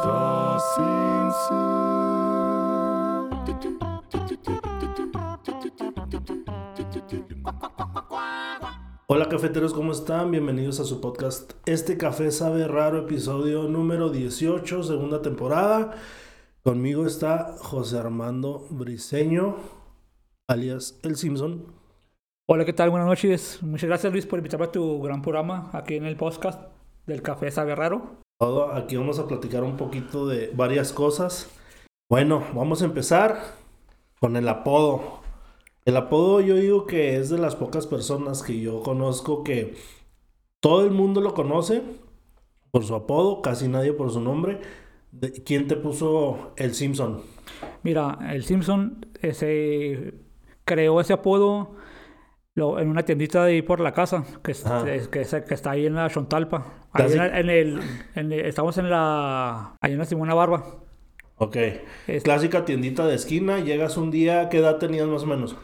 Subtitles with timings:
[0.00, 0.58] Hola
[9.28, 10.30] cafeteros, ¿cómo están?
[10.30, 15.96] Bienvenidos a su podcast Este Café Sabe Raro, episodio número 18, segunda temporada.
[16.62, 19.56] Conmigo está José Armando Briseño,
[20.46, 21.72] alias El Simpson.
[22.46, 22.90] Hola, ¿qué tal?
[22.90, 23.58] Buenas noches.
[23.62, 26.70] Muchas gracias Luis por invitarme a tu gran programa aquí en el podcast
[27.06, 28.27] del Café Sabe Raro.
[28.40, 31.50] Aquí vamos a platicar un poquito de varias cosas.
[32.08, 33.36] Bueno, vamos a empezar
[34.20, 35.22] con el apodo.
[35.84, 39.74] El apodo yo digo que es de las pocas personas que yo conozco que
[40.60, 41.82] todo el mundo lo conoce
[42.70, 44.60] por su apodo, casi nadie por su nombre.
[45.44, 47.22] ¿Quién te puso el Simpson?
[47.82, 50.14] Mira, el Simpson se
[50.64, 51.74] creó ese apodo
[52.58, 54.64] lo- en una tiendita de ahí por la casa, que, es-
[55.08, 56.88] que, es- que está ahí en la Chontalpa.
[56.92, 57.80] Ahí en, Casi- la- en el,
[58.14, 60.64] en el- estamos en la, ahí en la Simona Barba.
[61.36, 61.56] Ok.
[62.06, 65.56] Es- Clásica tiendita de esquina, llegas un día, ¿qué edad tenías más o menos?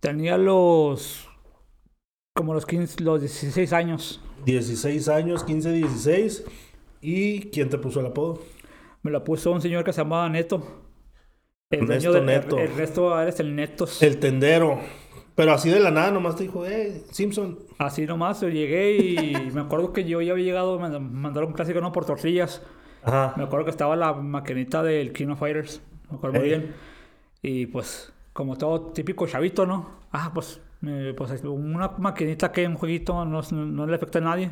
[0.00, 1.28] Tenía los,
[2.34, 4.20] como los 15, los 16 años.
[4.46, 6.44] 16 años, 15, 16.
[7.02, 8.40] ¿Y quién te puso el apodo?
[9.02, 10.62] Me lo puso un señor que se llamaba Neto.
[11.70, 12.58] El Ernesto de- Neto.
[12.58, 14.02] El, el resto eres el Netos.
[14.02, 14.80] El tendero.
[15.40, 17.58] Pero así de la nada, nomás te dijo, eh, Simpson.
[17.78, 21.54] Así nomás, yo llegué y me acuerdo que yo ya había llegado, me mandaron un
[21.54, 22.62] clásico no por tortillas.
[23.02, 23.32] Ajá.
[23.38, 25.80] Me acuerdo que estaba la maquinita del King of Fighters,
[26.10, 26.74] me acuerdo muy bien.
[27.40, 29.88] Y pues, como todo típico chavito, ¿no?
[30.12, 34.50] Ah, pues, me- pues una maquinita que un jueguito no, no le afecta a nadie.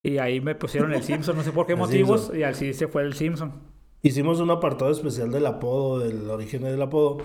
[0.00, 2.38] Y ahí me pusieron el Simpson, no sé por qué El motivos, Simpson.
[2.38, 3.52] y así se fue el Simpson.
[4.00, 7.18] Hicimos un apartado especial del apodo, del origen del apodo,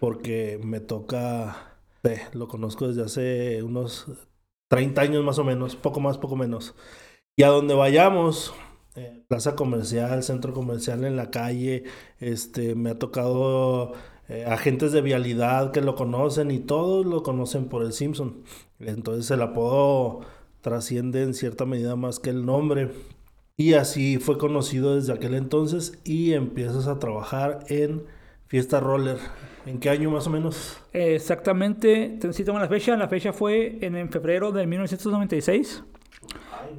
[0.00, 1.69] porque me toca,
[2.04, 4.06] eh, lo conozco desde hace unos
[4.68, 6.74] 30 años más o menos, poco más, poco menos.
[7.36, 8.54] Y a donde vayamos,
[8.96, 11.84] eh, plaza comercial, centro comercial en la calle,
[12.18, 13.92] este, me ha tocado
[14.28, 18.44] eh, agentes de vialidad que lo conocen y todos lo conocen por el Simpson.
[18.78, 20.20] Entonces el apodo
[20.60, 22.90] trasciende en cierta medida más que el nombre.
[23.56, 28.04] Y así fue conocido desde aquel entonces y empiezas a trabajar en
[28.46, 29.18] Fiesta Roller.
[29.66, 30.80] ¿En qué año más o menos?
[30.92, 35.84] Exactamente, te- sí tengo la fecha, la fecha fue en, en febrero de 1996.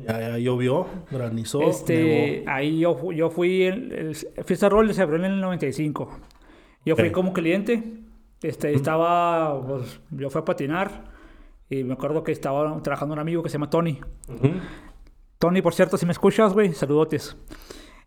[0.08, 2.50] Ya, ya llovió, granizó, Este, nevó.
[2.52, 3.92] ahí yo, yo fui, el,
[4.36, 6.20] el Fiesta Roll se abrió en el 95.
[6.86, 7.14] Yo fui Ok.
[7.14, 7.84] como cliente,
[8.42, 11.12] este, estaba, pues, yo fui a patinar
[11.70, 14.00] y me acuerdo que estaba trabajando un amigo que se llama Tony.
[15.38, 17.36] Tony, por cierto, si me escuchas, güey, saludotes.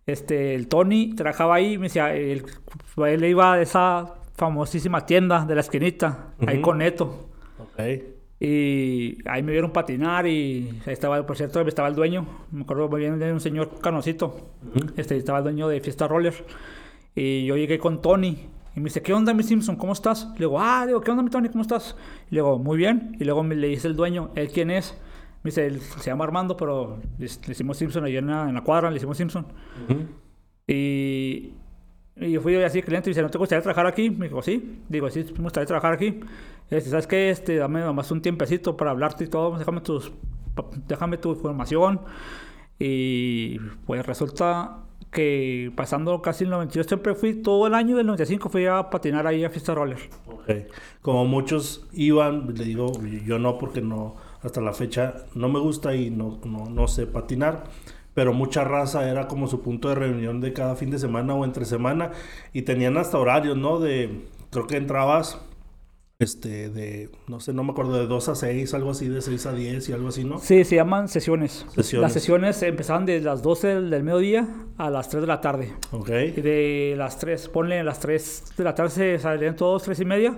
[0.07, 2.45] Este, el Tony trabajaba ahí, me decía, él,
[3.07, 6.63] él iba a esa famosísima tienda de la esquinita, ahí Ujú.
[6.63, 7.29] con Neto.
[7.59, 7.81] Ok.
[8.41, 12.27] Y ahí me vieron patinar y ahí estaba, por cierto, estaba el dueño.
[12.51, 14.51] Me acuerdo muy bien de un señor canosito.
[14.75, 14.93] Ujú.
[14.97, 16.35] Este, estaba el dueño de Fiesta Roller.
[17.15, 18.49] Y yo llegué con Tony.
[18.77, 19.77] Y me dice, ¿qué onda, mi Simpson?
[19.77, 20.29] ¿Cómo estás?
[20.33, 21.49] Le digo, ah, digo, ¿qué onda, mi Tony?
[21.49, 21.97] ¿Cómo estás?
[22.29, 23.17] Le digo, muy bien.
[23.21, 25.01] Y luego me le dice el dueño, ¿él quién es?
[25.45, 28.55] Me dice, él se llama Armando, pero le, le hicimos Simpson allá en la, en
[28.55, 29.47] la cuadra, le hicimos Simpson.
[29.89, 30.01] Ujú.
[30.67, 31.53] Y,
[32.17, 34.09] y yo fui así cliente y dice, ¿no te gustaría trabajar aquí?
[34.11, 34.79] Me dijo, sí.
[34.89, 36.21] Digo, sí, me gustaría trabajar aquí.
[36.71, 37.31] Este, ¿Sabes qué?
[37.31, 39.59] Este, dame nomás un tiempecito para hablarte y todo.
[39.59, 40.13] Déjame, tus,
[40.87, 42.01] déjame tu información.
[42.79, 48.49] Y pues resulta que pasando casi el 92, siempre fui, todo el año del 95
[48.49, 49.99] fui a patinar ahí a Fiesta Roller.
[50.27, 50.51] Ok.
[51.03, 52.93] Como muchos iban, le digo,
[53.25, 57.07] yo no porque no, hasta la fecha no me gusta y no, no, no sé
[57.07, 57.65] patinar.
[58.15, 61.45] Pero mucha raza era como su punto de reunión de cada fin de semana o
[61.45, 62.13] entre semana.
[62.53, 63.81] Y tenían hasta horarios, ¿no?
[63.81, 65.41] De, creo que entrabas,
[66.21, 69.47] este, de, no sé, no me acuerdo, de 2 a 6, algo así, de 6
[69.47, 70.39] a 10 y algo así, ¿no?
[70.39, 71.67] Sí, se llaman sesiones.
[71.75, 72.03] Sesiones.
[72.03, 74.47] Las sesiones empezaban desde las 12 del, del mediodía
[74.79, 75.73] a las 3 de la tarde.
[75.91, 76.09] Ok.
[76.37, 80.05] Y de las 3, ponle las 3 de la tarde, se salían todos, 3 y
[80.05, 80.37] media.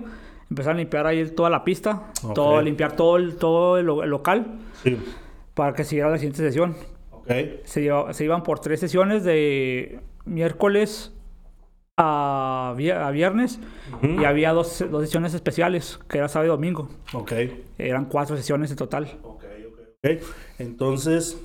[0.49, 2.33] Empezaron a limpiar ahí toda la pista, Ok.
[2.33, 4.97] todo, limpiar todo el, todo el local Sí.
[5.53, 6.75] para que siguiera la siguiente sesión.
[7.63, 11.13] Se, lleva- se iban por tres sesiones de miércoles
[11.97, 13.59] a, vi- a viernes
[14.03, 16.89] y había dos, dos sesiones especiales, que era sábado y domingo.
[17.13, 17.31] Ok.
[17.77, 19.17] Eran cuatro sesiones en total.
[19.23, 20.23] Ok, ok, ok.
[20.59, 21.39] Entonces,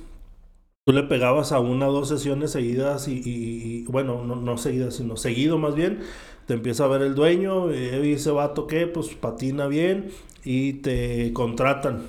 [0.85, 4.57] tú le pegabas a una o dos sesiones seguidas y, y- y- bueno, no, no
[4.57, 6.01] seguidas, sino seguido más bien.
[6.45, 10.09] Te empieza a ver el dueño, eh, y ese vato que pues patina bien
[10.43, 12.07] y te contratan.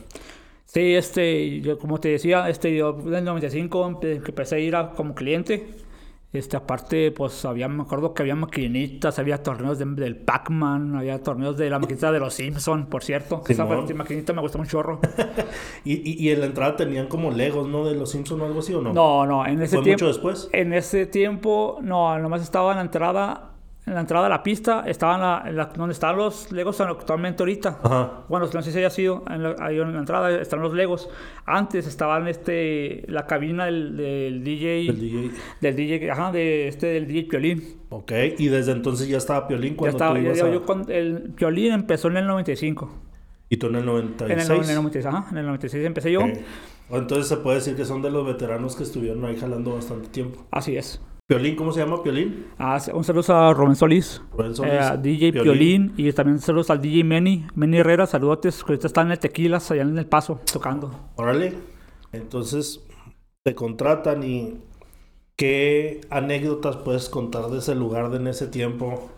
[0.74, 4.58] Sí, este, yo como te decía, este, yo en el 95 empe- que empecé a
[4.58, 5.68] ir a- como cliente.
[6.32, 11.22] Este, aparte, pues había, me acuerdo que había maquinitas, había torneos de- del Pac-Man, había
[11.22, 13.44] torneos de la maquinita de los Simpson, por cierto.
[13.48, 13.86] Esa Simón.
[13.96, 14.98] maquinita me gustó un chorro.
[15.84, 17.84] Y, y, y en la entrada tenían como Legos, ¿no?
[17.86, 18.92] De los Simpsons o algo así, ¿o no?
[18.92, 20.06] No, no, en ese ¿Fue tiempo.
[20.06, 20.48] mucho después?
[20.52, 23.52] En ese tiempo, no, nomás estaba en la entrada,
[23.86, 26.80] en la entrada de la pista, estaba en la, en la- donde están los Legos
[26.80, 27.80] actualmente ahorita.
[27.82, 28.24] Ajá.
[28.28, 31.08] Bueno, no sé si haya sido, en la, ahí en la entrada están los Legos.
[31.44, 35.30] Antes estaban este, la cabina del, del DJ, El DJ.
[35.60, 37.62] del DJ, ajá, de este, del DJ Piolín.
[37.90, 38.12] Ok.
[38.38, 40.52] Y desde entonces ya estaba Piolín Ya cuando estaba, tú ya ibas digo, a...
[40.52, 42.90] yo con- el Piolín empezó en el 95.
[43.50, 44.30] Y tú en el En 96.
[44.30, 46.20] el, en el 96, ajá, en el 96 empecé yo.
[46.90, 50.44] Entonces se puede decir que son de los veteranos que estuvieron ahí jalando bastante tiempo.
[50.50, 51.00] Así es.
[51.26, 52.48] Piolín, ¿cómo se llama Piolín?
[52.58, 54.20] Ah, un saludo a Rubén Solís.
[54.36, 55.94] Rubén Solís, Eh, a DJ Piolín.
[55.96, 59.70] y también saludos al DJ Meni, Meni Herrera, saludotes, que ahorita están en el Tequilas,
[59.70, 60.90] allá en El Paso, tocando.
[61.16, 61.54] Órale.
[62.12, 62.84] Entonces
[63.42, 64.58] te contratan y
[65.34, 69.10] ¿qué anécdotas puedes contar de ese lugar de en ese tiempo?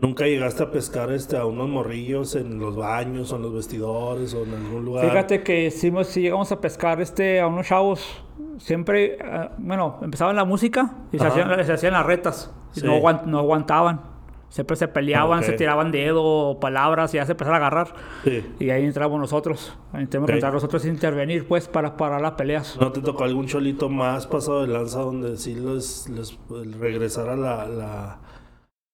[0.00, 4.32] ¿Nunca llegaste a pescar este, a unos morrillos en los baños o en los vestidores
[4.32, 5.08] o en algún lugar?
[5.08, 8.22] Fíjate que sí, hemos- sí llegamos a pescar este, a unos chavos,
[8.58, 12.86] siempre, eh, bueno, empezaban la música y se hacían, se hacían las retas, y Sí.
[12.86, 14.16] no, aguant- no aguantaban.
[14.50, 15.44] Siempre se peleaban, Ok.
[15.44, 17.92] se tiraban dedo, palabras, y ya se empezaron a agarrar.
[18.24, 18.46] Sí.
[18.60, 19.76] Y ahí entramos nosotros.
[19.92, 20.30] Ahí tenemos Ok.
[20.30, 22.78] que entrar nosotros a intervenir, pues, para parar las peleas.
[22.80, 27.36] ¿No te tocó algún cholito más pasado de lanza donde sí les, les pues, regresara
[27.36, 28.18] la, la...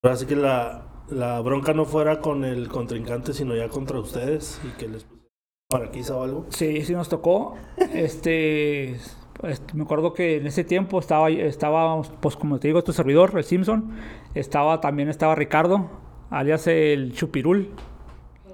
[0.03, 4.61] Ahora sí que la, la bronca no fuera con el contrincante, sino ya contra ustedes
[4.65, 5.25] y que les pusiera
[5.69, 6.47] paraquiza o algo?
[6.51, 7.55] Sí, sí nos tocó.
[7.93, 8.97] Este,
[9.41, 13.33] pues, me acuerdo que en ese tiempo estaba, estaba, pues como te digo, tu servidor,
[13.37, 13.91] el Simpson.
[14.35, 15.91] Estaba, también estaba Ricardo,
[16.31, 17.71] alias el Chupirul.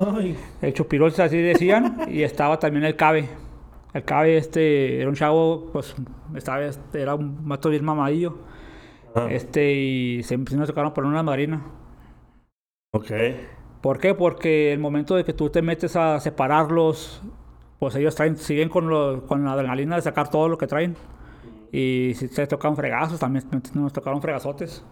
[0.01, 1.99] Ay, El Chupirul, así decían.
[2.09, 3.29] y estaba también el Cabe.
[3.93, 5.95] El Cabe, este, era un chavo, pues,
[6.35, 6.61] estaba,
[6.95, 8.39] era un mato bien mamadillo.
[9.15, 11.63] ah, Este, y se, sí nos tocaron por una marina.
[12.93, 13.11] Ok.
[13.81, 14.15] ¿Por qué?
[14.15, 17.23] Porque el momento de que tú te metes a separarlos,
[17.79, 20.97] pues ellos traen, siguen con, lo- con la adrenalina de sacar todo lo que traen.
[21.73, 23.45] Y si se tocan fregazos, también
[23.75, 24.85] nos tocaron fregazotes.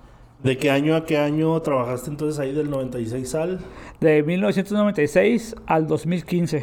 [0.43, 3.59] ¿De qué año a qué año trabajaste entonces ahí del 96 al?
[4.01, 6.59] De 1996 al 2015.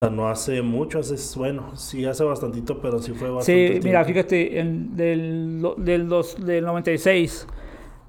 [0.00, 3.70] O sea, no hace mucho, hace, bueno, sí hace bastantito, pero sí fue bastante Sí,
[3.72, 3.86] tiempo.
[3.86, 7.46] mira, fíjate, en- del, del, dos- del 96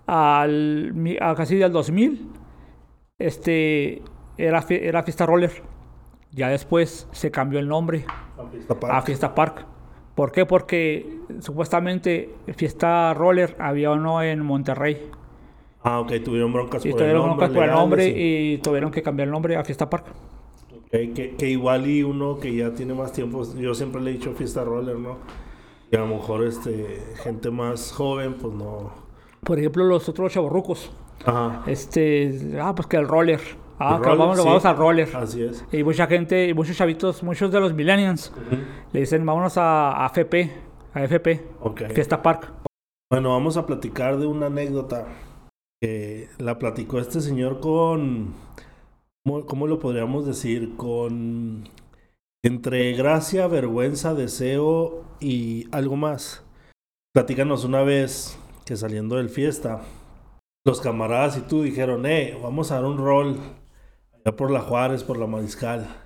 [0.08, 2.28] al a casi del 2000,
[3.20, 4.02] este,
[4.38, 5.52] era, era Fiesta Roller.
[6.32, 8.06] Ya después se cambió el nombre.
[8.90, 9.66] A Fiesta Park.
[10.16, 10.46] ¿Por qué?
[10.46, 15.10] Porque supuestamente Fiesta Roller había uno en Monterrey.
[15.84, 17.48] Ah, ok, tuvieron broncas Y por el nombre.
[17.48, 20.06] broncas por el legales nombre y- y tuvieron que cambiar el nombre a Fiesta Park.
[20.92, 24.34] que, que igual y uno que ya tiene más tiempo, yo siempre le he dicho
[24.34, 25.18] fiesta roller, ¿no?
[25.92, 29.03] Y a lo mejor este, gente más joven, pues no.
[29.44, 30.92] Por ejemplo, los otros chavorrucos.
[31.26, 31.64] Ajá.
[31.68, 33.40] Este, ah, pues que el roller.
[33.80, 34.46] Ah, roller, vamos, sí.
[34.46, 35.10] vamos al roller.
[35.16, 35.66] Así es.
[35.72, 38.34] Y mucha gente, y muchos chavitos, muchos de los millennials,
[38.92, 40.52] le dicen, vámonos a, a FP,
[40.94, 41.82] a FP, Ok.
[41.94, 42.52] Fiesta Park.
[43.12, 45.08] Bueno, vamos a platicar de una anécdota
[45.82, 48.34] que la platicó este señor con,
[49.26, 50.76] ¿cómo, cómo lo podríamos decir?
[50.78, 51.70] Con
[52.44, 56.44] entre gracia, vergüenza, deseo y algo más.
[57.14, 59.82] Platícanos una vez que saliendo del fiesta,
[60.66, 63.38] los camaradas y tú dijeron, eh, vamos a dar un rol
[64.14, 65.88] allá por la Juárez, por la Mariscal.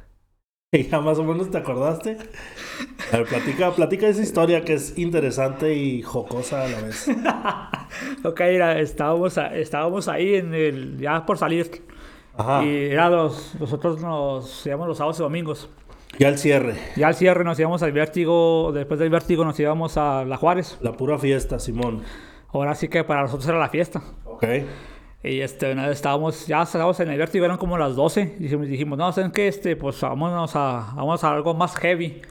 [0.69, 2.18] Y ya más o menos te acordaste.
[3.13, 7.07] A ver, platica, platica esa historia que es interesante y jocosa a la vez.
[8.26, 11.83] Ok, era- estábamos, estábamos ahí en el, ya por salir.
[12.35, 12.66] Ajá.
[12.66, 15.69] Y era los, nosotros nos íbamos los sábados y domingos.
[16.19, 16.76] Ya el cierre.
[16.97, 20.78] Ya al cierre nos íbamos al vértigo, después del vértigo nos íbamos a La Juárez.
[20.81, 22.02] La pura fiesta, Simón.
[22.49, 24.01] Ahora sí que para nosotros era la fiesta.
[24.25, 24.45] Ok.
[25.23, 28.35] Y este, una vez estábamos, ya estábamos en el vértigo, eran como las 12.
[28.39, 29.47] Y dijimos, dijimos, no, ¿saben qué?
[29.47, 32.21] Este, pues vámonos a, vamos a algo más heavy.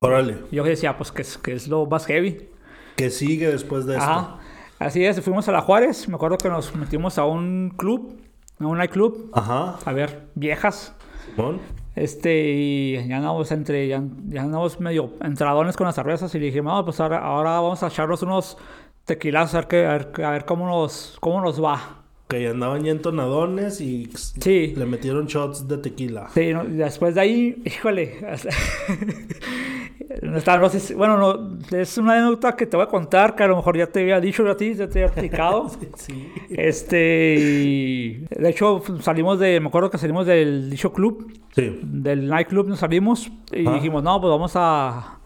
[0.00, 0.38] Órale.
[0.50, 2.48] Y yo decía, pues, ¿qué es, qué es lo más heavy?
[2.96, 4.04] ¿Qué sigue después de esto?
[4.04, 4.38] Ajá.
[4.78, 6.08] Así es, fuimos a La Juárez.
[6.08, 8.18] Me acuerdo que nos metimos a un club,
[8.58, 9.78] a un nightclub, Ajá.
[9.84, 10.94] a ver viejas.
[11.34, 11.60] Simón.
[11.94, 16.46] Este, y ya andamos entre, ya, ya andamos medio entradones con las cervezas y le
[16.46, 18.58] dije, no, pues ahora, ahora vamos a echarnos unos
[19.04, 22.00] tequilas a ver, qué- a ver, a ver cómo, nos, cómo nos va.
[22.28, 24.72] Que andaban ya entonadones y Sí.
[24.76, 26.28] le metieron shots de tequila.
[26.32, 28.48] Sí, no, después de ahí, híjole, hasta-
[30.22, 33.34] no está, no sé si- bueno, no, es una anécdota que te voy a contar
[33.34, 35.70] que a lo mejor ya te había dicho a ti, ya te había platicado.
[35.96, 36.32] Sí.
[36.50, 41.78] Este, y de hecho salimos de, me acuerdo que salimos del dicho club, Sí.
[41.82, 43.74] del nightclub nos salimos y Ah.
[43.74, 45.18] dijimos, no, pues vamos a,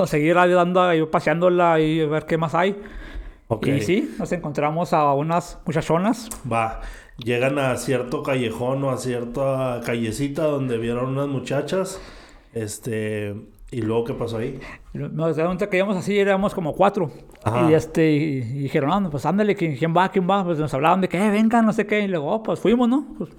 [0.00, 2.74] Nos seguir ayudando, ahí, paseándola y a ver qué más hay.
[3.48, 3.66] Ok.
[3.66, 6.30] Y sí, nos encontramos a unas muchachonas.
[6.50, 6.80] Va.
[7.18, 12.00] Llegan a cierto callejón o a cierta callecita donde vieron unas muchachas.
[12.54, 13.34] Este.
[13.70, 14.58] ¿Y luego qué pasó ahí?
[14.94, 17.12] Nos dieron cuenta que íbamos así, éramos como cuatro.
[17.44, 17.70] Ajá.
[17.70, 20.08] Y este, y, y dijeron, no, pues ándale, ¿quién, quién va?
[20.08, 20.42] ¿Quién va?
[20.42, 22.00] Pues nos hablaban de que, eh, vengan, no sé qué.
[22.00, 23.06] Y luego, oh, pues fuimos, ¿no?
[23.18, 23.30] Pues,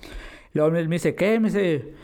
[0.54, 1.40] luego me, me dice, ¿qué?
[1.40, 1.96] Me dice,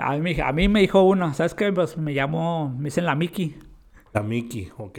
[0.00, 1.70] a mí, a mí me dijo una, ¿sabes qué?
[1.72, 3.54] Pues me llamo, me dicen la Miki.
[4.12, 4.98] La Miki, ok.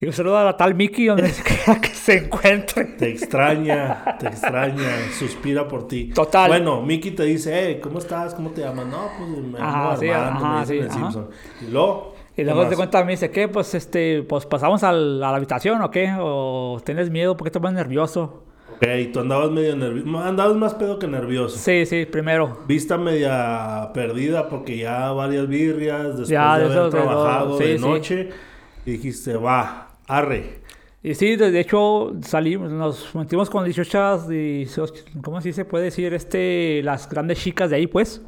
[0.00, 2.84] Y un saludo a la tal Miki, donde quiera que se encuentre.
[2.84, 6.10] Te extraña, te extraña, suspira por ti.
[6.12, 6.48] Total.
[6.48, 8.34] Bueno, Miki te dice, hey, ¿cómo estás?
[8.34, 8.86] ¿Cómo te llamas?
[8.86, 10.94] No, pues me llamo sí, Armando, ajá, me dicen sí, el ajá.
[11.12, 11.30] Simpson.
[11.60, 13.48] Y luego, Y ¿qué luego te cuenta, me dice, ¿qué?
[13.48, 16.12] Pues este, pues pasamos al- a la habitación o qué?
[16.18, 17.36] ¿O tienes miedo?
[17.36, 18.44] ¿Por qué te pones nervioso?
[18.82, 20.18] Ok, tú andabas medio nervioso.
[20.18, 21.56] Andabas más pedo que nervioso.
[21.56, 22.58] Sí, sí, primero.
[22.66, 27.78] Vista media perdida porque ya varias birrias después Ya, de de haber trabajado sí, de
[27.78, 27.84] sí.
[27.84, 28.28] noche.
[28.84, 30.62] Y dijiste, va, arre.
[31.00, 34.66] Y sí, de, de hecho, salimos, nos metimos con 18 y,
[35.22, 36.12] ¿cómo así se puede decir?
[36.14, 38.20] Este, las grandes chicas de ahí, pues.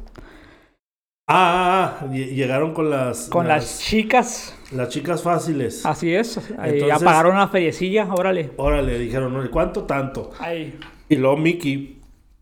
[1.27, 5.85] Ah, ah, ah, lle- llegaron con las, Con las, chicas, las chicas fáciles.
[5.85, 6.35] así es.
[6.49, 8.51] Ya Entonces- pagaron una feriecilla, órale.
[8.57, 10.31] Órale, dijeron, "Oye, ¿cuánto tanto?
[10.39, 10.77] Ahí.
[11.09, 12.01] Y luego Mickey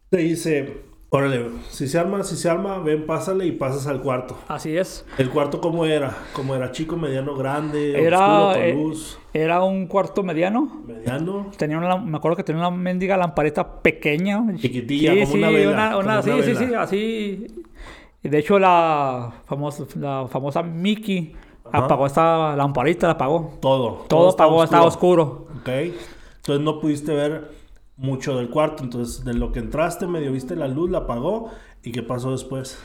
[0.09, 0.77] te dice,
[1.09, 4.37] órale, si se arma, si se arma, ven, pásale y pasas al cuarto.
[4.47, 5.05] Así es.
[5.17, 6.15] ¿El cuarto cómo era?
[6.33, 6.71] ¿Cómo era?
[6.71, 9.19] ¿Chico, mediano, grande, Era, oscuro, con eh, luz?
[9.33, 10.81] Era un cuarto mediano.
[10.87, 11.51] ¿Mediano?
[11.57, 14.43] Tenía una, me acuerdo que tenía una mendiga lamparita pequeña.
[14.55, 17.47] Chiquitilla, Sí, como sí, una vela, una- una- como una sí, sí, sí, así.
[18.23, 21.35] Y de hecho, la famosa, la famosa Mickey
[21.77, 21.85] Ajá.
[21.85, 23.57] apagó esta lamparita, la apagó.
[23.61, 24.05] Todo.
[24.07, 25.47] Todo estaba apagó, estaba oscuro.
[25.59, 25.69] Ok.
[25.69, 27.51] Entonces no pudiste ver
[27.97, 28.83] mucho del cuarto.
[28.83, 31.51] Entonces, de lo que entraste, medio viste la luz, la apagó.
[31.83, 32.79] ¿Y qué pasó después?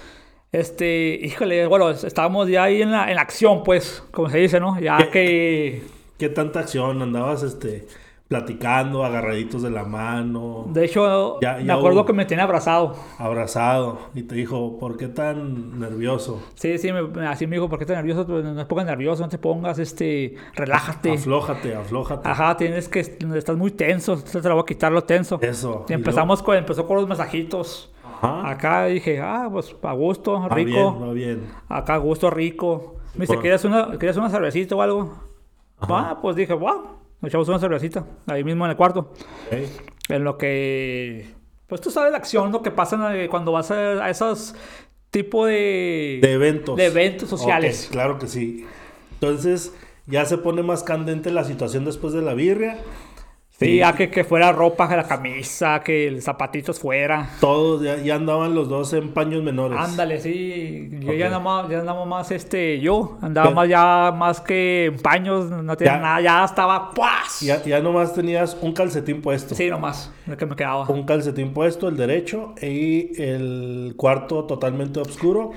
[0.51, 4.59] Este, híjole, bueno, estábamos ya ahí en la, en la acción, pues, como se dice,
[4.59, 4.81] ¿no?
[4.81, 5.11] Ya ¿Qué?
[5.11, 5.83] que,
[6.17, 7.03] ¿Qué tanta acción?
[7.03, 7.87] ¿Andabas este,
[8.29, 12.95] platicando, agarraditos de la mano, de hecho, Ya- me acuerdo hubo- que me tenía abrazado.
[13.19, 13.99] abrazado?
[14.15, 16.43] Y te dijo, ¿por qué tan nervioso?
[16.55, 18.27] Sí, sí, me- así me dijo, ¿por qué estás nervioso?
[18.27, 21.13] Pues no te pongas nervioso, no te pongas, este, relájate.
[21.13, 22.29] Aflójate, aflójate.
[22.29, 25.39] Ajá, tienes que, estás muy tenso, entonces te lo voy a quitar lo tenso.
[25.41, 25.87] Eso.
[25.89, 27.93] Y empezamos con, empezó con los masajitos.
[28.21, 28.51] Ajá.
[28.51, 30.69] Acá dije, ah, pues a gusto, Va rico.
[30.93, 31.47] bien, va bien.
[31.69, 32.97] Acá a gusto, rico.
[33.15, 33.39] Me dice.
[33.39, 35.15] ¿quieres una, ¿quieres una cervecita o algo?
[35.81, 36.11] Ajá.
[36.11, 36.98] Ah, pues dije, wow.
[37.21, 39.13] Nos echamos una cervecita, ahí mismo en el cuarto.
[40.09, 41.27] En lo que,
[41.67, 44.55] pues tú sabes la acción, lo que pasa eh, cuando vas a, a esos
[45.11, 46.19] tipo de...
[46.23, 46.77] De eventos.
[46.77, 47.89] De eventos sociales.
[47.91, 48.67] Claro que sí.
[49.15, 49.75] Entonces,
[50.07, 52.79] ya se pone más candente la situación después de la birria.
[53.59, 57.29] Sí, a que, que fuera ropa, la camisa, que el zapatitos fuera.
[57.41, 59.77] Todos ya, ya andaban los dos en paños menores.
[59.81, 60.89] Ándale, sí.
[61.01, 61.17] Yo Ok.
[61.17, 65.77] ya andaba, ya andaba más, este, yo andaba más ya, más que en paños, no
[65.77, 66.01] tenía Ya.
[66.01, 67.41] nada, ya estaba, ¡puas!
[67.41, 69.57] Ya, ya nomás tenías un calcetín puesto.
[69.57, 70.89] Sí, nomás, lo que me quedaba.
[70.89, 75.51] Un calcetín puesto, el derecho, y el cuarto totalmente oscuro.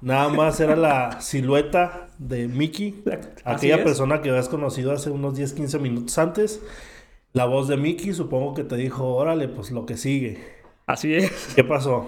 [0.00, 3.02] Nada más era la silueta de Mickey,
[3.44, 6.62] aquella persona que habías conocido hace unos 10, 15 minutos antes.
[7.38, 10.42] La voz de Mickey, supongo que te dijo, órale, pues lo que sigue.
[10.88, 11.52] Así es.
[11.54, 12.06] ¿Qué pasó?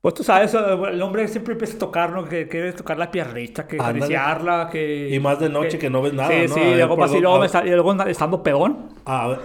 [0.00, 2.24] Pues tú sabes, el hombre siempre empieza a tocar, ¿no?
[2.24, 5.08] Que quiere tocar la piernita, que acariciarla, que...
[5.14, 6.54] Y más de noche que no ves nada, Sí, ¿no?
[6.54, 8.88] sí, A ver, luego, así, luego, me está- y luego estando pedón.
[9.04, 9.38] A ver,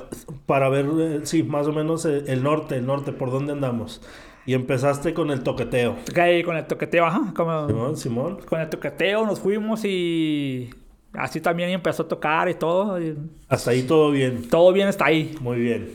[0.47, 4.01] para ver, eh, sí, más o menos eh, el norte, el norte, por dónde andamos.
[4.47, 5.97] Y empezaste con el toqueteo.
[6.11, 7.67] Que ahí con el toqueteo, ajá, como...
[7.67, 8.37] Simón, Simón.
[8.49, 10.71] Con el toqueteo nos fuimos y...
[11.17, 13.01] Así también empezó a tocar y todo.
[13.01, 13.17] y
[13.47, 14.47] Hasta ahí todo bien.
[14.49, 15.35] todo bien hasta ahí.
[15.41, 15.89] Muy bien.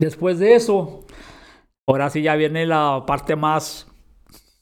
[0.00, 1.04] Después de eso,
[1.86, 3.88] ahora sí ya viene la parte más,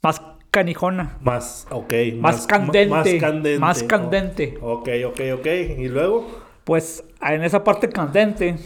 [0.02, 1.92] más canijona, Más, ok.
[2.16, 3.58] más, candente, Más candente.
[3.58, 4.58] más candente.
[4.62, 5.46] Ok, ok, ok.
[5.78, 6.26] ¿Y luego?
[6.64, 8.56] Pues en esa parte candente,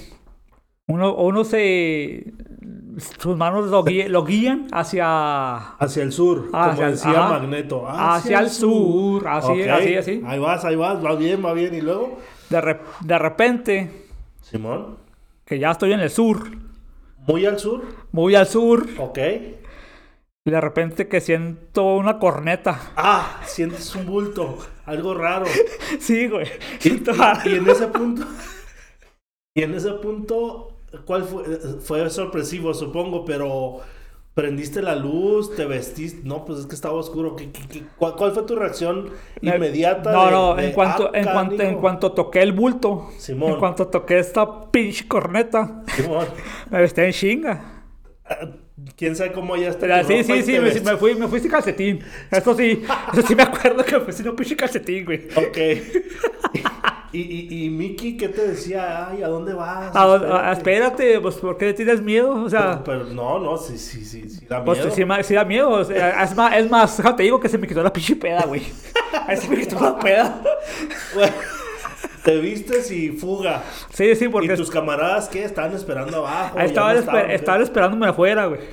[0.87, 2.32] uno, uno se,
[3.18, 7.28] sus manos lo, guía- lo guían hacia, Hacia el sur, Hacia como el- decía ajá.
[7.28, 7.88] Magneto.
[7.88, 10.23] Hacia el sur, así, Ok, así, así.
[10.26, 11.75] Ahí vas, ahí vas, va bien, va bien.
[11.75, 12.18] ¿Y luego?
[12.49, 14.06] De, re- de repente,
[14.42, 14.97] Simón.
[15.44, 16.49] que ya estoy en el sur,
[17.26, 17.82] Muy al sur.
[18.12, 19.18] muy al sur, Ok.
[20.44, 22.80] y de repente que siento una corneta.
[22.97, 24.59] Ah, sientes un bulto.
[24.87, 25.47] Algo raro.
[26.00, 26.47] Sí, güey.
[26.82, 27.02] Y-
[27.50, 28.25] y en ese punto,
[29.54, 30.69] y en ese punto,
[31.04, 31.44] ¿cuál fue?
[31.80, 33.80] Fue sorpresivo, supongo, pero
[34.35, 37.35] prendiste la luz, te vestiste, no, pues es que estaba oscuro.
[37.37, 39.11] ¿Qué- qué- qué- cuál, cuál fue tu reacción
[39.42, 40.12] inmediata?
[40.12, 41.80] No, de- no, de, en cuanto, "Ah, en cuanto, en canijo"?
[41.80, 43.52] cuanto toqué el bulto, Simón.
[43.52, 46.26] en cuanto toqué esta pinche corneta, Simón,
[46.70, 47.82] me vestí en chinga.
[48.97, 50.04] quién sabe cómo ya está.
[50.04, 52.00] Sí, sí, sí, me, me, fui, me fui sin calcetín.
[52.30, 52.82] Eso sí,
[53.12, 55.26] eso sí me acuerdo que me fui sin un pinche calcetín, güey.
[55.37, 55.59] Ok.
[57.12, 59.09] y, y, y Mickey, ¿qué te decía?
[59.11, 59.95] Ay, ¿a dónde vas?
[59.95, 62.33] A- a- espérate, pues, ¿por qué le tienes miedo?
[62.43, 64.90] O sea, Pero, pero no, no, sí, sí, sí, sí, da pues miedo.
[64.95, 65.71] sí, ma- sí da miedo.
[65.71, 68.45] o sea, es más, es más, déjate digo que se me quitó la pinche peda,
[68.47, 68.62] güey.
[69.26, 70.40] Ahí se me quitó la peda.
[71.14, 71.33] Bueno,
[72.25, 73.62] te vistes y fuga.
[73.93, 75.45] Sí, sí, ¿Y porque tus camaradas qué?
[75.45, 76.59] Estaban esperando abajo.
[76.59, 78.61] ahí estaban, no esper- estaban, esperándome afuera, güey.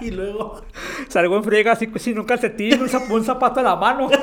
[0.00, 0.62] Y luego.
[1.08, 4.08] Salgo en friega así sin un calcetín, un, zap- un zapato en la mano.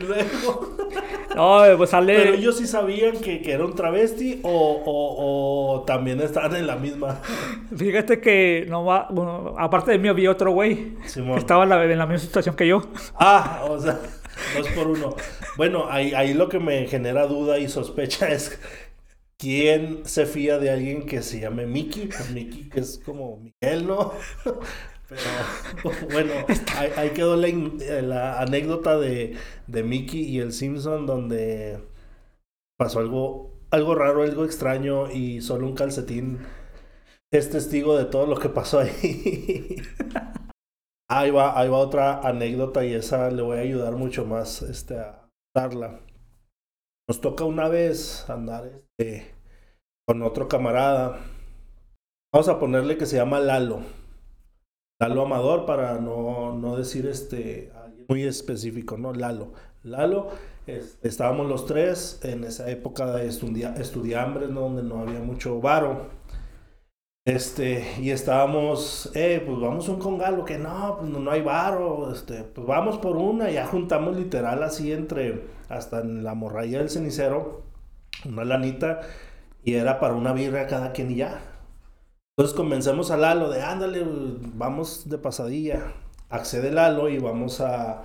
[0.00, 0.76] Luego.
[1.34, 2.16] No, pues sale.
[2.16, 4.50] Pero ellos sí sabían que, que era un travesti o,
[4.84, 7.22] o, o también estaban en la misma.
[7.76, 11.34] Fíjate que no va, bueno, aparte de mí había otro güey Simón.
[11.34, 12.82] que estaba en la, en la misma situación que yo.
[13.14, 14.00] Ah, o sea,
[14.56, 15.14] dos por uno.
[15.56, 18.58] Bueno, ahí, ahí lo que me genera duda y sospecha es
[19.38, 22.06] quién se fía de alguien que se llame Mickey.
[22.08, 24.12] Pues Mickey, que es como Miguel, ¿no?
[25.10, 26.32] Pero bueno,
[26.96, 29.36] ahí, quedó eh, la anécdota de,
[29.66, 31.80] de Mickey y el Simpson donde
[32.78, 36.38] pasó algo, algo raro, algo extraño y solo un calcetín
[37.32, 39.76] es testigo de todo lo que pasó ahí.
[41.12, 44.96] Ahí va, ahí va otra anécdota y esa le voy a ayudar mucho más este,
[44.96, 46.02] a darla.
[47.08, 49.34] Nos toca una vez andar este,
[50.06, 51.18] con otro camarada.
[52.32, 53.80] Vamos a ponerle que se llama Lalo.
[55.00, 57.72] Lalo Amador para no, no decir este
[58.08, 59.12] muy específico, ¿no?
[59.12, 59.52] Lalo.
[59.82, 60.28] Lalo,
[60.66, 64.52] es- estábamos los tres en esa época de estudia, estudiambres.
[64.52, 66.08] Donde no había mucho varo.
[67.26, 72.10] Este, y estábamos, eh, pues vamos un congalo, que no, pues no, no hay varo,
[72.12, 76.88] este, pues vamos por una, ya juntamos literal así entre, hasta en la morralla del
[76.90, 77.62] cenicero,
[78.26, 79.00] una lanita,
[79.64, 81.40] y era para una birra cada quien y ya.
[82.40, 85.92] Entonces convencemos a Lalo de, ándale, vamos de pasadilla,
[86.30, 88.02] accede Lalo y vamos a,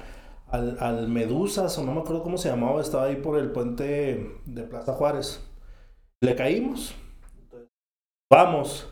[0.48, 4.42] al, al Medusas, o no me acuerdo cómo se llamaba, estaba ahí por el puente
[4.46, 5.42] de Plaza Juárez.
[6.22, 6.94] Le caímos.
[8.30, 8.90] Vamos.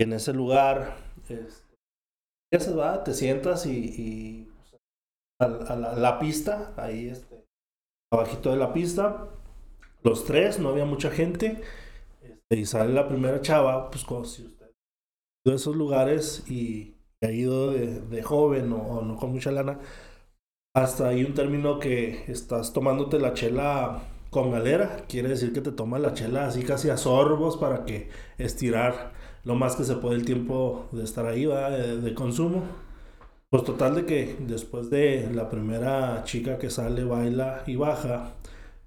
[0.00, 0.96] En ese lugar,
[1.28, 1.76] este,
[2.50, 4.80] ya se va, te sientas y, pues,
[5.68, 7.44] a la pista, ahí este,
[8.10, 9.28] abajito de la pista,
[10.02, 11.60] los tres, no había mucha gente,
[12.22, 14.53] este, y sale la primera chava, pues como si
[15.44, 19.78] a esos lugares y ha ido de, de joven o, no con mucha lana,
[20.74, 25.70] hasta ahí un término que estás tomándote la chela con galera, quiere decir que te
[25.72, 29.12] tomas la chela así casi a sorbos para que estirar
[29.44, 31.44] lo más que se puede el tiempo de estar ahí.
[31.46, 32.62] De, de consumo.
[33.50, 38.34] Pues total de que después de la primera chica que sale, baila y baja,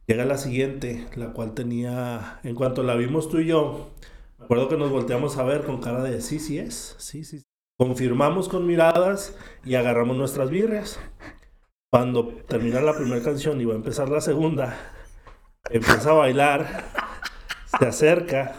[0.08, 3.92] llega la siguiente, la cual tenía, en cuanto la vimos tú y yo,
[4.38, 7.44] me acuerdo que nos volteamos a ver con cara de sí, sí es, sí, sí.
[7.78, 11.00] Confirmamos con miradas y agarramos nuestras birrias.
[11.92, 14.76] Cuando termina la primera canción y va a empezar la segunda,
[15.70, 16.84] empieza a bailar,
[17.80, 18.56] se acerca,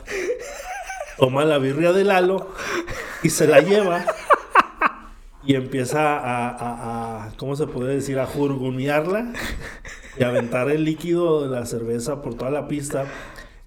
[1.19, 2.49] toma la birria de Lalo
[3.23, 4.05] y se la lleva
[5.45, 8.19] y empieza a, a- a- ¿cómo se puede decir?
[8.19, 9.33] A jurgunearla
[10.19, 13.07] y aventar el líquido de la cerveza por toda la pista.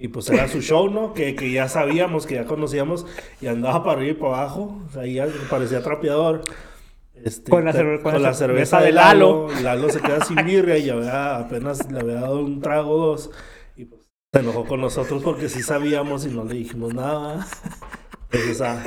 [0.04, 1.14] Y pues era su show, ¿no?
[1.14, 3.06] Que, que ya sabíamos, que ya conocíamos
[3.40, 4.82] y andaba para arriba y para abajo.
[4.88, 6.42] O sea, ya parecía trapeador.
[7.14, 9.48] Este, Con la cerve- con con la cerveza cerveza de Lalo.
[9.50, 9.62] Lalo.
[9.64, 13.30] Lalo se queda sin birria y había- apenas le había dado un trago o dos.
[13.76, 14.02] Y pues
[14.34, 17.46] se enojó con nosotros porque sí sabíamos y no le dijimos nada.
[18.32, 18.84] Entonces, esa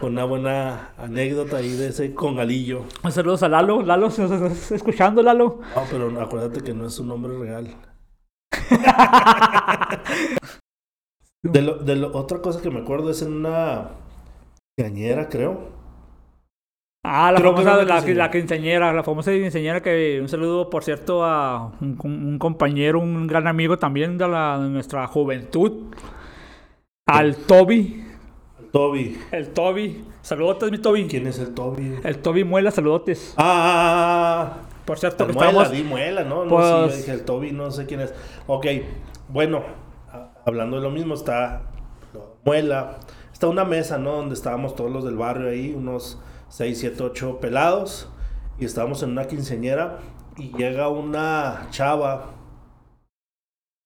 [0.00, 2.84] fue una buena anécdota ahí de ese congalillo.
[3.10, 3.82] Saludos a Lalo.
[3.82, 5.60] Lalo, ¿estás estás escuchando, Lalo?
[5.74, 7.74] No, pero acuérdate que no es un nombre real.
[11.42, 13.90] De lo, de lo- otra cosa que me acuerdo es en una
[14.76, 15.70] cañera, creo.
[17.04, 18.24] Ah, la Creo famosa, la la, quinceañera.
[18.24, 23.46] la quinceañera, famosa quinceañera que un saludo, por cierto, a un, un compañero, un gran
[23.46, 25.84] amigo también de, la, de nuestra juventud,
[27.06, 28.04] al Toby,
[28.72, 29.16] Toby.
[29.30, 31.94] el Toby, saludotes mi Toby, ¿Quién es el Toby?
[32.02, 33.34] el Toby Muela, saludotes.
[33.36, 36.44] Ah, ah, ah, Por cierto, que muela, estamos, di muela, ¿no?
[36.44, 38.14] No, Pues- sí, yo dije el Toby, no sé quién es.
[38.46, 38.66] Ok,
[39.28, 39.62] bueno,
[40.44, 41.62] hablando de lo mismo, está
[42.44, 42.98] muela.
[43.32, 44.12] Está una mesa, ¿no?
[44.12, 46.18] Donde estábamos todos los del barrio ahí, unos
[46.48, 48.08] 6, 7, 8 pelados.
[48.58, 49.98] Y estábamos en una quinceañera.
[50.38, 52.30] Y llega una chava.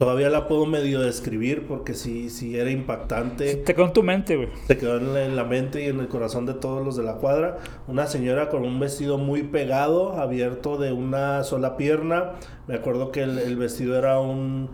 [0.00, 3.56] Todavía la puedo medio describir porque sí, sí era impactante.
[3.56, 4.48] te quedó en tu mente, güey.
[4.66, 7.02] Se quedó en la, en la mente y en el corazón de todos los de
[7.02, 7.58] la cuadra.
[7.86, 12.32] Una señora con un vestido muy pegado, abierto de una sola pierna.
[12.66, 14.70] Me acuerdo que el, el vestido era un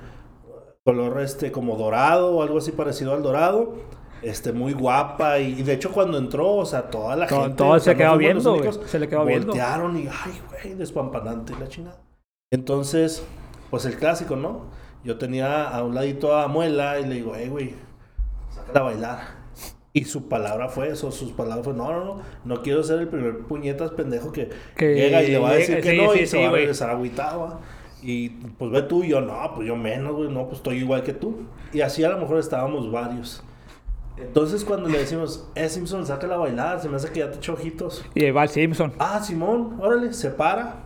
[0.84, 3.74] color este como dorado o algo así parecido al dorado.
[4.22, 5.40] este, muy guapa.
[5.40, 7.56] Y, y de hecho, cuando entró, o sea, toda la Todo- gente.
[7.56, 9.48] todo se quedó viendo, únicos, Se le quedó viendo.
[9.48, 12.00] Voltearon y, ay, güey, despampanante la chingada.
[12.52, 13.24] Entonces,
[13.70, 14.85] pues el clásico, ¿no?
[15.06, 17.74] Yo tenía a un ladito a Muela y le digo, hey, güey,
[18.54, 19.20] sácala a bailar.
[19.92, 23.08] Y su palabra fue eso, sus palabras fue, no, no, no, no quiero ser el
[23.08, 26.12] primer puñetas pendejo que, Que llega y le va a decir llega- que sí, no
[26.12, 27.60] sí, y se sí, va a regresar agüitado.
[28.02, 31.02] Y pues ve tú y yo, no, pues yo menos, güey, no, pues estoy igual
[31.02, 31.46] que tú.
[31.72, 33.42] Y así a lo mejor estábamos varios.
[34.18, 37.36] Entonces cuando le decimos, eh, Simpson, sácala a bailar, se me hace que ya te
[37.38, 38.04] echo ojitos.
[38.14, 38.92] Y va el Simpson.
[38.98, 40.85] Ah, Simón, órale, se para.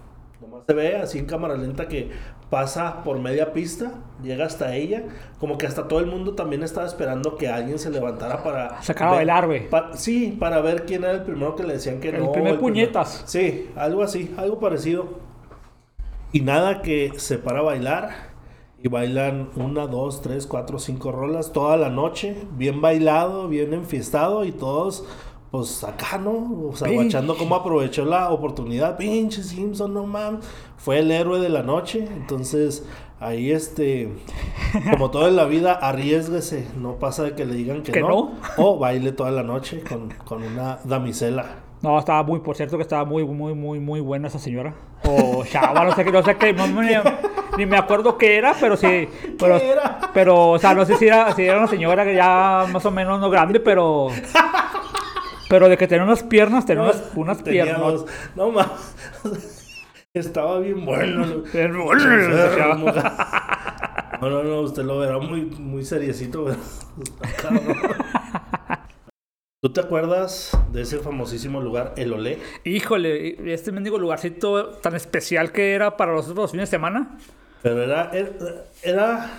[0.50, 2.10] Nomás se ve así en cámara lenta que
[2.50, 5.04] pasa por media pista, llega hasta ella.
[5.38, 8.82] Como que hasta todo el mundo también estaba esperando que alguien se levantara para.
[8.82, 9.68] Sacar a bailar, güey.
[9.70, 12.32] pa- sí, para ver quién era el primero que le decían que El no.
[12.32, 13.22] primer el puñetas.
[13.26, 15.30] Sí, algo así, algo parecido.
[16.32, 18.30] Y nada que se para a bailar.
[18.82, 22.34] Y bailan una, dos, tres, cuatro, cinco rolas toda la noche.
[22.56, 24.44] Bien bailado, bien enfiestado.
[24.46, 25.04] Y todos,
[25.50, 26.68] pues acá, ¿no?
[26.68, 27.04] O sea, Pinche.
[27.04, 28.96] guachando cómo aprovechó la oportunidad.
[28.96, 30.44] Pinche Simpson, no mames.
[30.76, 32.06] Fue el héroe de la noche.
[32.16, 32.86] Entonces,
[33.18, 34.12] ahí este.
[34.92, 36.68] Como todo en la vida, arriesguese.
[36.76, 38.08] No pasa de que le digan que, Que no.
[38.08, 38.32] no.
[38.56, 41.46] O baile toda la noche con, con una damisela.
[41.82, 44.74] No, estaba muy, por cierto que estaba muy, muy, muy, muy buena esa señora.
[45.04, 46.66] O chava, no sé qué, no sé qué, no
[47.56, 49.08] ni me acuerdo qué era, pero sí.
[49.38, 49.98] Pero, ¿Qué era?
[50.14, 52.90] pero, o sea, no sé si era, si era una señora que ya más o
[52.90, 54.08] menos no grande, pero.
[55.50, 58.04] Pero de que tenía unas piernas, tenía unas, unas piernas.
[58.36, 58.70] No mames.
[60.14, 61.26] Estaba bien bueno.
[61.26, 61.42] ¿no?
[64.20, 66.54] No, no, no, usted lo verá muy, muy seriecito.
[69.62, 72.38] ¿Tú te acuerdas de ese famosísimo lugar, El Olé?
[72.64, 77.16] Híjole, este mendigo lugarcito tan especial que era para nosotros los fines de semana.
[77.62, 78.30] Pero era, era,
[78.82, 79.30] era,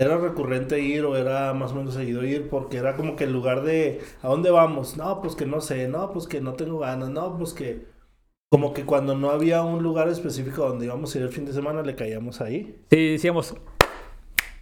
[0.00, 3.32] era recurrente ir o era más o menos seguido ir porque era como que el
[3.32, 4.96] lugar de ¿a dónde vamos?
[4.96, 7.84] No, pues que no sé, no, pues que no tengo ganas, no, pues que
[8.48, 11.52] como que cuando no había un lugar específico donde íbamos a ir el fin de
[11.52, 12.82] semana le caíamos ahí.
[12.90, 13.54] Sí, decíamos,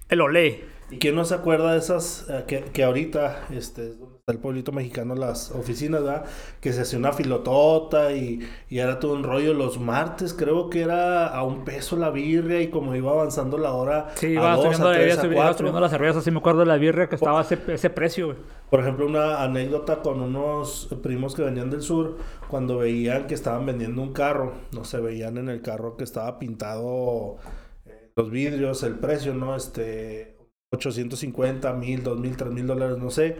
[0.09, 0.65] el olé.
[0.91, 4.33] ¿Y quién no se acuerda de esas eh, que, que ahorita este, es donde está
[4.33, 6.25] el pueblito mexicano, las oficinas, ¿verdad?
[6.63, 9.53] Que se hacía una filotota y, y era todo un rollo.
[9.53, 13.73] Los martes creo que era a un peso la birria y como iba avanzando la
[13.73, 16.25] hora, Sí, a iba dos, subiendo, a tres, a iba subiendo las cervezas.
[16.25, 18.39] Sí, me acuerdo de la birria que estaba a ese, ese precio, güey.
[18.71, 22.17] Por ejemplo, una anécdota con unos primos que venían del sur,
[22.49, 26.39] cuando veían que estaban vendiendo un carro, no se veían en el carro que estaba
[26.39, 27.37] pintado
[27.85, 29.55] eh, los vidrios, el precio, ¿no?
[29.55, 30.38] Este,
[30.71, 33.37] 850, 1000, 2000, 3000 dólares, no sé,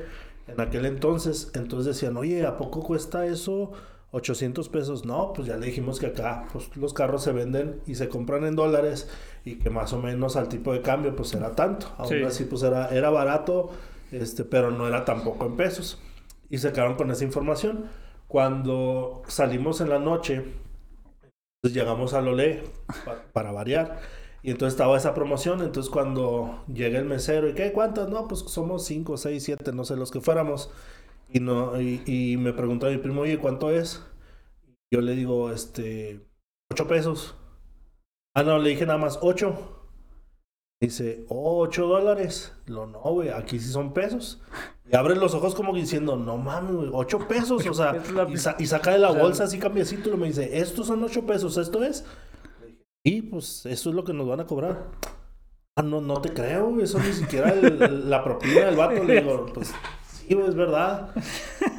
[0.47, 1.51] en aquel entonces.
[1.55, 3.73] Entonces decían, oye, ¿a poco cuesta eso?
[4.11, 5.05] 800 pesos.
[5.05, 8.45] No, pues ya le dijimos que acá pues, los carros se venden y se compran
[8.45, 9.09] en dólares
[9.45, 11.89] y que más o menos al tipo de cambio pues era tanto.
[11.99, 12.23] Aún Sí.
[12.23, 13.71] así pues era, era barato,
[14.11, 16.01] este, pero no era tampoco en pesos.
[16.49, 17.85] Y se quedaron con esa información.
[18.29, 20.45] Cuando salimos en la noche,
[21.61, 22.63] pues llegamos al Olé
[23.05, 24.01] pa- para variar.
[24.49, 25.61] Y entonces estaba esa promoción.
[25.63, 27.71] Entonces cuando llega el mesero, ¿y qué?
[27.73, 28.09] ¿Cuántas?
[28.09, 30.71] No, pues somos 5, 6, 7, no sé, los que fuéramos.
[31.31, 34.03] Y, no, y, y me preguntó mi primo, oye, ¿cuánto es?
[34.91, 36.27] Yo le digo, este,
[36.73, 37.37] 8 pesos.
[38.35, 39.55] Ah, no, le dije nada más 8.
[40.81, 42.53] Dice, 8 dólares.
[42.67, 44.41] Lo no, güey, aquí sí son pesos.
[44.91, 47.67] Y abre los ojos como diciendo, no mames, güey, 8 pesos.
[47.67, 47.97] O sea,
[48.33, 51.27] y, sa- y saca de la bolsa así cambiecito y me dice, estos son 8
[51.27, 52.05] pesos, ¿esto es?
[53.09, 54.87] Y pues eso es lo que nos van a cobrar.
[55.77, 59.03] Ah, no, no te creo, eso ni siquiera el- el- la propina del vato.
[59.05, 59.73] Le digo, pues
[60.13, 61.11] sí, es verdad.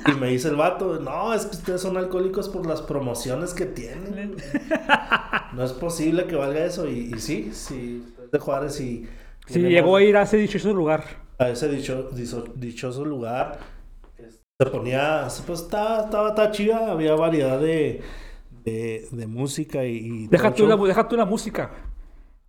[0.08, 3.65] Y me dice el vato, no, es que ustedes son alcohólicos por las promociones que
[3.65, 4.38] tienen.
[5.54, 6.88] No es posible que valga eso.
[6.88, 9.06] Y, y sí, sí, es de Juárez y...
[9.48, 11.04] Sí, tenemos llegó a ir a ese dichoso lugar.
[11.39, 13.60] a ese dicho, dicho- dichoso lugar.
[14.18, 18.02] es- Se ponía, pues estaba, estaba, estaba chida, había variedad de,
[18.70, 19.98] de, de música y...
[19.98, 21.72] y Deja tú, la, deja tú la música.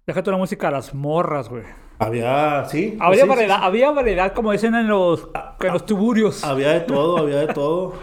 [0.07, 1.65] Deja tú la música a las morras, güey.
[1.99, 2.95] Había, sí.
[2.97, 3.63] pues Había sí, variedad, sí.
[3.65, 5.29] había variedad, como dicen en los,
[5.61, 6.43] en los tuburios.
[6.45, 7.95] Había de todo, había de todo.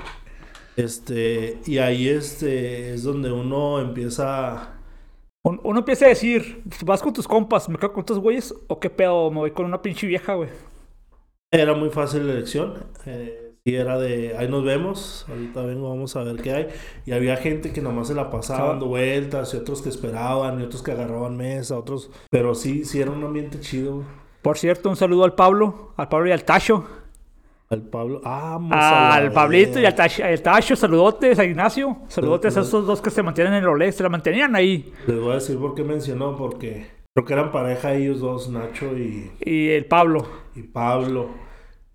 [0.76, 4.74] Este, y ahí este es donde uno empieza.
[5.44, 8.54] Un- Uno empieza a decir, vas con tus compas, ¿me quedo con estos güeyes?
[8.68, 9.32] ¿O qué pedo?
[9.32, 10.50] Me voy con una pinche vieja, güey.
[11.52, 12.76] Era muy fácil la elección.
[13.06, 15.26] Eh, sí, era de ahí nos vemos.
[15.28, 16.68] Ahorita vengo, vamos a ver qué hay.
[17.06, 20.64] Y había gente que nomás se la pasaba dando vueltas, y otros que esperaban, y
[20.64, 22.10] otros que agarraban mesa, otros.
[22.30, 24.04] Pero sí, sí era un ambiente chido.
[24.42, 26.86] Por cierto, un saludo al Pablo, al Pablo y al Tacho.
[27.70, 28.22] Al Pablo.
[28.24, 31.98] Vamos a la Al Pablito y al Tacho, al Tacho, saludotes a Ignacio.
[32.08, 34.94] Saludotes a esos dos que se mantienen en el Olé, se la mantenían ahí.
[35.06, 38.98] Les voy a decir por qué mencionó, porque creo que eran pareja ellos dos, Nacho
[38.98, 40.26] y, Y el Pablo.
[40.56, 41.47] y Pablo.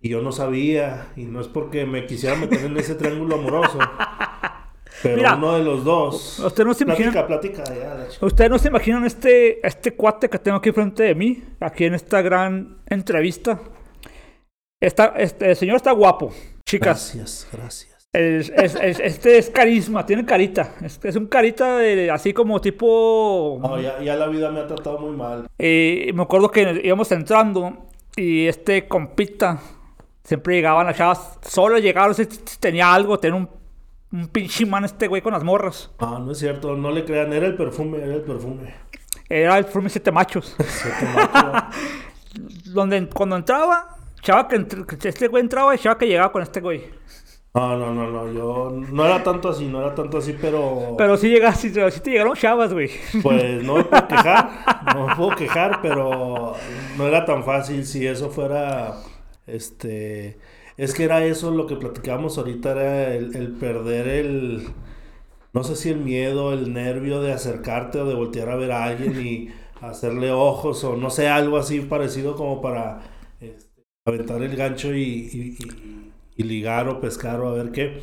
[0.03, 3.79] Y yo no sabía, y no es porque me quisiera meter en ese triángulo amoroso.
[5.03, 6.39] Pero Mira, uno de los dos.
[6.41, 10.39] usted no se platica, imagina- platica, ch- Ustedes no se imaginan este, este cuate que
[10.39, 13.61] tengo aquí frente de mí, aquí en esta gran entrevista.
[14.81, 16.33] Está, este el señor está guapo,
[16.67, 17.13] chicas.
[17.15, 18.09] Gracias, gracias.
[18.13, 20.75] Es- es- es- este es carisma, tiene carita.
[20.85, 23.59] Es, es un carita de, así como tipo.
[23.63, 25.47] No, ya, ya la vida me ha tratado muy mal.
[25.59, 29.61] Eh, me acuerdo que íbamos entrando y este compita
[30.25, 32.27] siempre llegaban las chavas, solo llegaron si
[32.59, 33.49] tenía algo, tenía un,
[34.13, 35.91] un pinche man este güey con las morras.
[36.01, 38.75] No, no es cierto, no le crean, era el perfume, era el perfume.
[39.29, 40.55] Era el Fume Siete Machos.
[40.67, 41.53] Siete macho.
[42.67, 44.67] donde cuando entraba, chava que
[45.09, 46.85] este güey entraba y chava que llegaba con este güey.
[47.55, 51.19] No, no, no, no, yo no era tanto así, no era tanto así, pero, Pero
[51.19, 52.91] sí llegas, sí, sí te llegaron chavas, güey.
[53.23, 54.51] pues no me puedo quejar,
[54.95, 56.55] no me puedo quejar, pero
[56.97, 58.95] no era tan fácil si eso fuera,
[59.47, 60.39] este,
[60.77, 64.69] es que era eso lo que platicábamos ahorita, era el, el perder el,
[65.53, 68.85] no sé si el miedo, el nervio de acercarte o de voltear a ver a
[68.85, 69.49] alguien y
[69.81, 73.01] hacerle ojos o no sé, algo así parecido como para
[73.41, 78.01] este, aventar el gancho y, y- y- y ligar o pescar o a ver qué.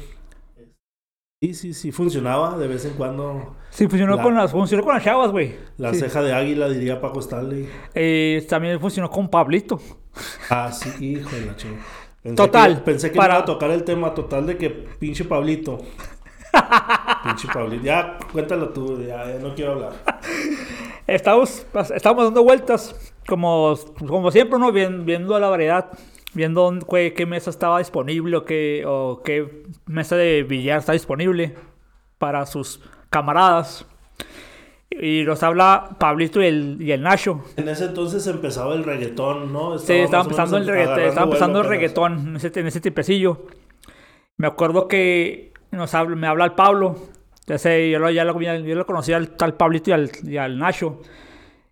[1.42, 3.56] Sí, sí, sí, funcionaba de vez en cuando.
[3.70, 5.56] Sí, funcionó, La- con, las, funcionó con las chavas, güey.
[5.78, 6.02] La Sí.
[6.02, 7.68] ceja de águila, diría Paco Stanley.
[7.96, 9.80] Eh, también funcionó con Pablito.
[10.50, 11.84] Ah, sí, hijo de la chingada.
[12.22, 15.24] Pensé Total, que- pensé que para- iba a tocar el tema total de que pinche
[15.26, 15.78] Pablito.
[17.24, 17.84] pinche Pablito.
[17.84, 19.94] Ya, cuéntalo tú, ya, ya no quiero hablar.
[21.08, 23.76] Estamos, estamos dando vueltas, como,
[24.08, 24.72] como siempre, ¿no?
[24.72, 25.90] Vien- viendo la variedad,
[26.34, 30.94] viendo dónde- qué, qué mesa estaba disponible o qué, o qué mesa de billar está
[30.94, 31.56] disponible
[32.18, 33.86] para sus camaradas.
[34.92, 37.44] Y nos habla Pablito y el, y el Nacho.
[37.58, 39.78] En ese entonces empezaba el reggaetón, ¿no?
[39.78, 43.46] Sí, estaba empezando el reggaetón, agarrando estaba empezando el reggaetón en ese, en ese tipecillo.
[44.38, 46.96] Me acuerdo que nos habla, me habla el Pablo.
[47.58, 50.58] Sé, yo lo, ya lo, yo lo conocía al tal Pablito y al, y al
[50.58, 51.02] Nacho.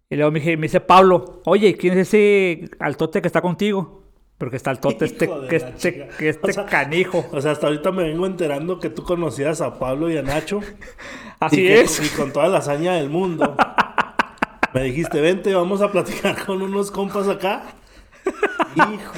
[0.10, 4.04] Y luego me, dije- me dice Pablo, oye, ¿quién es ese altote que está contigo?
[4.38, 7.26] Porque está altote este, Hijo de que este, que este O sea, canijo.
[7.32, 10.62] O sea, hasta ahorita me vengo enterando que tú conocías a Pablo y a Nacho.
[11.40, 12.00] Así y que- es.
[12.06, 13.56] y con toda la hazaña del mundo.
[14.74, 17.64] Me dijiste, vente, vamos a platicar con unos compas acá.
[18.76, 19.18] Hijos.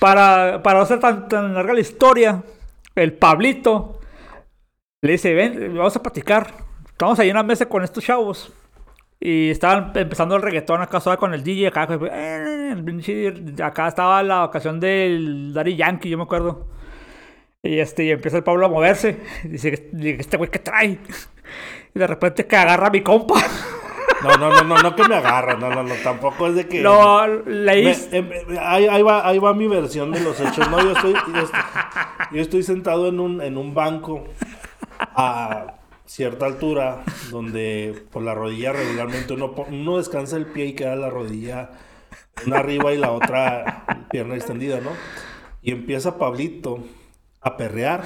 [0.00, 2.42] Para, para no hacer tan, tan larga la historia,
[2.94, 4.00] el Pablito
[5.02, 6.52] le dice, ven, vamos a platicar.
[6.88, 8.52] Estamos ahí en una mesa con estos chavos.
[9.20, 11.68] Y estaban empezando el reggaetón acá suave con el DJ.
[11.68, 12.74] Acá, eh,
[13.64, 16.66] acá estaba la ocasión del Daddy Yankee, yo me acuerdo.
[17.62, 19.18] Y este, y empieza el Pablo a moverse.
[19.44, 20.98] Dice, este güey que trae.
[21.94, 23.36] Y de repente que agarra a mi compa.
[24.20, 26.80] No, no, no, no, no que me agarra, no, no, no, tampoco es de que...
[26.80, 28.16] No, le Me- hice.
[28.16, 28.28] em,
[28.60, 30.68] ahí, ahí va, ahí va mi versión de los hechos.
[30.68, 31.60] No, yo estoy, yo estoy,
[32.32, 34.24] yo estoy sentado en un, en un banco
[34.98, 35.74] a
[36.08, 41.70] cierta altura donde por la rodilla regularmente uno, descansa el pie y queda la rodilla
[42.46, 44.90] una arriba y la otra pierna extendida, ¿no?
[45.60, 46.78] Y empieza Pablito
[47.40, 48.04] a perrear.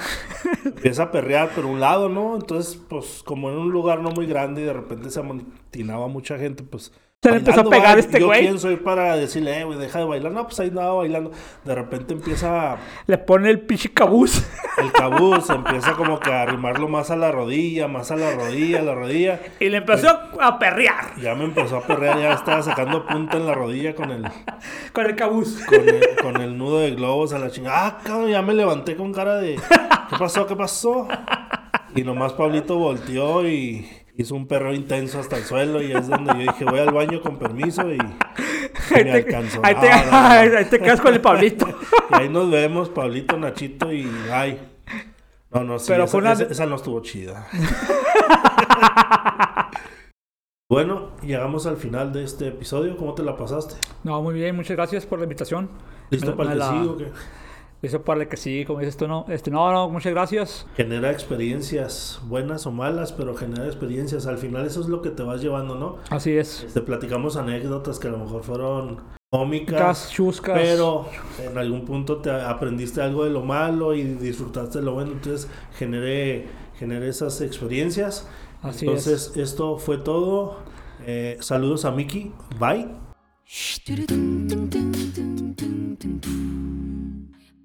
[0.65, 2.35] Empieza a perrear, pero un lado, ¿no?
[2.35, 6.37] Entonces, pues como en un lugar no muy grande y de repente se amontinaba mucha
[6.37, 6.91] gente, pues...
[7.23, 8.41] Se le empezó a pegar va, este yo güey.
[8.41, 10.33] quién soy para decirle, eh, güey, deja de bailar.
[10.33, 11.31] No, pues ahí andaba bailando.
[11.63, 12.75] De repente empieza
[13.07, 14.45] Le pone el pinche cabuz.
[14.77, 18.79] el cabuz, empieza como que a arrimarlo más a la rodilla, más a la rodilla,
[18.79, 19.39] a la rodilla.
[19.61, 20.09] Y le empezó
[20.41, 24.11] a perrear Ya me empezó a perrear, ya estaba sacando punta en la rodilla con
[24.11, 24.25] el,
[24.91, 25.63] con el cabuz.
[25.65, 27.87] con el, con el nudo de globos a la chingada.
[27.87, 29.55] Ah, cabrón, ya me levanté con cara de,
[30.09, 30.45] ¿qué pasó?
[30.45, 31.07] ¿Qué pasó?
[31.95, 36.33] Y nomás Pablito volteó y hizo un perro intenso hasta el suelo y es donde
[36.33, 37.97] yo dije, voy al baño con permiso y,
[39.03, 39.59] me alcanzó.
[39.63, 41.67] ahí te- ahí quedas con el Pablito.
[42.11, 44.59] Y ahí nos vemos, Pablito, Nachito y ay.
[45.51, 47.47] No, no, sí, Pero esa, una- esa- esa no estuvo chida.
[50.69, 52.97] bueno, llegamos al final de este episodio.
[52.97, 53.75] ¿Cómo te la pasaste?
[54.03, 55.69] No, muy bien, muchas gracias por la invitación.
[56.09, 56.75] ¿Listo Me- para el me que la-
[57.89, 57.99] sí o qué?
[57.99, 59.25] Listo para el que sí, como dices tú, no.
[59.27, 60.65] Este, no, no, muchas gracias.
[60.75, 64.25] Genera experiencias buenas o malas, pero genera experiencias.
[64.27, 65.97] Al final eso es lo que te vas llevando, ¿no?
[66.09, 66.67] Así es.
[66.73, 69.79] Te platicamos anécdotas que a lo mejor fueron cómicas.
[69.79, 70.59] Cas, chuscas.
[70.59, 71.07] Pero
[71.43, 75.11] en algún punto te aprendiste algo de lo malo y disfrutaste de lo bueno.
[75.11, 78.27] Entonces generé, generé esas experiencias.
[78.61, 80.59] Así Entonces esto fue todo.
[81.05, 82.31] Eh, saludos a Miki.
[82.59, 82.87] Bye.